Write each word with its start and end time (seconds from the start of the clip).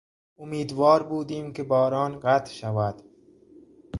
امیدوار 0.37 1.03
بودیم 1.03 1.53
که 1.53 1.63
باران 1.63 2.19
قطع 2.19 2.51
شود. 2.51 3.01